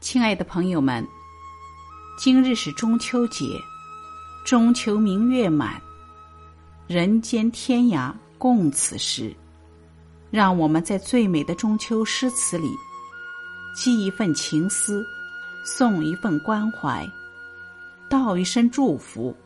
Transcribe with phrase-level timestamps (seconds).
[0.00, 1.06] 亲爱的朋友们，
[2.16, 3.44] 今日是中秋节，
[4.46, 5.80] 中秋明月满，
[6.86, 9.36] 人间天涯共此时。
[10.30, 12.70] 让我们在最美的中秋诗词里，
[13.76, 15.04] 寄一份情思，
[15.66, 17.06] 送一份关怀，
[18.08, 19.36] 道一声祝福，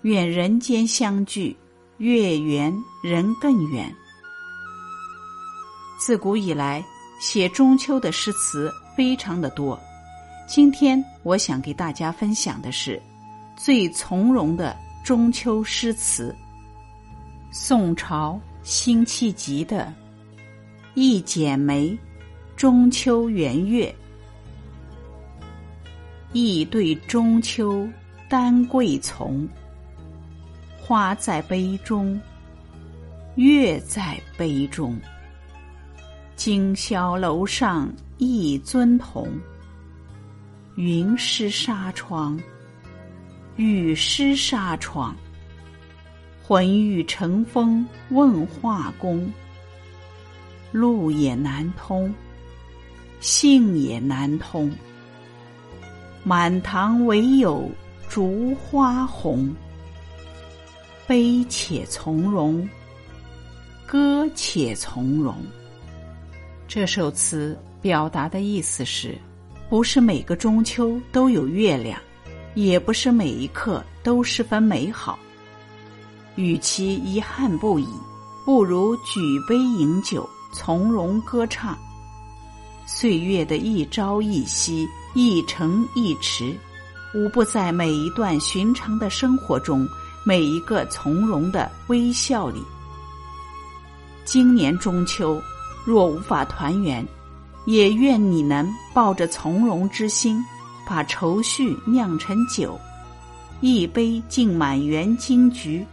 [0.00, 1.54] 愿人间相聚，
[1.98, 3.94] 月圆人更圆。
[5.98, 6.82] 自古以来，
[7.20, 9.78] 写中秋的诗词非常的多。
[10.52, 13.00] 今天我想给大家分享的是
[13.54, 16.34] 最从容的中秋诗词——
[17.54, 19.84] 宋朝辛弃疾的
[20.94, 21.90] 《一剪梅·
[22.56, 23.86] 中秋圆月》。
[26.32, 27.88] 一对中秋
[28.28, 29.48] 丹桂丛，
[30.80, 32.20] 花在杯中，
[33.36, 34.98] 月在杯中。
[36.34, 39.28] 今宵楼上一尊同。
[40.76, 42.38] 云湿纱窗，
[43.56, 45.14] 雨湿纱窗。
[46.42, 49.32] 浑欲乘风问画工，
[50.72, 52.12] 路也难通，
[53.20, 54.72] 信也难通。
[56.24, 57.70] 满堂唯有
[58.08, 59.54] 烛花红。
[61.06, 62.68] 悲且从容，
[63.86, 65.36] 歌且从容。
[66.66, 69.18] 这首词表达的意思是。
[69.70, 71.96] 不是每个中秋都有月亮，
[72.56, 75.16] 也不是每一刻都十分美好。
[76.34, 77.86] 与其遗憾不已，
[78.44, 81.78] 不如举杯饮酒，从容歌唱。
[82.84, 86.52] 岁月的一朝一夕，一城一池，
[87.14, 89.86] 无不在每一段寻常的生活中，
[90.26, 92.60] 每一个从容的微笑里。
[94.24, 95.40] 今年中秋，
[95.84, 97.06] 若无法团圆。
[97.66, 100.44] 也愿你能抱着从容之心，
[100.86, 102.78] 把愁绪酿成酒，
[103.60, 105.86] 一杯敬满园金菊，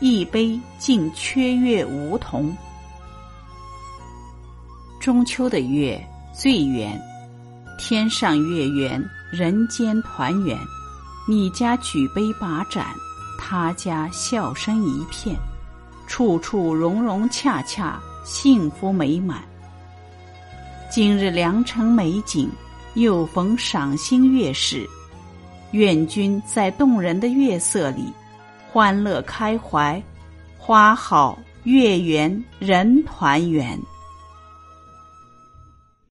[0.00, 2.56] 一杯敬缺月梧桐。
[5.00, 6.00] 中秋的月
[6.32, 7.00] 最圆，
[7.78, 10.58] 天上月圆，人间团圆。
[11.28, 12.86] 你家举杯把盏，
[13.38, 15.36] 他家笑声一片，
[16.06, 19.42] 处处融融洽洽，幸福美满。
[20.94, 22.50] 今日良辰美景，
[22.92, 24.86] 又逢赏心月事，
[25.70, 28.12] 愿君在动人的月色里，
[28.70, 30.02] 欢乐开怀，
[30.58, 33.80] 花好月圆人团圆。